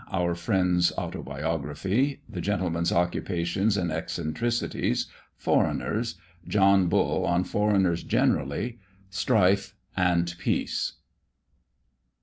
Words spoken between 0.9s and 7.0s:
AUTOBIOGRAPHY. THE GENTLEMAN'S OCCUPATIONS AND ECCENTRICITIES. FOREIGNERS. JOHN